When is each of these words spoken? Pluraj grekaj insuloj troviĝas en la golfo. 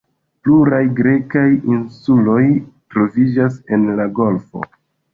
Pluraj 0.45 0.79
grekaj 0.99 1.43
insuloj 1.75 2.41
troviĝas 2.97 3.63
en 3.79 3.89
la 4.01 4.13
golfo. 4.23 4.69